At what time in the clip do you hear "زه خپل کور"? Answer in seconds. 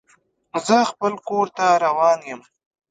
0.67-1.47